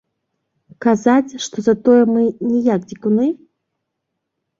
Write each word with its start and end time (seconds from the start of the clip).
Казаць, 0.85 1.31
што 1.47 1.57
затое 1.67 1.97
мы 2.13 2.23
не 2.53 2.59
як 2.69 2.81
дзікуны? 2.89 3.29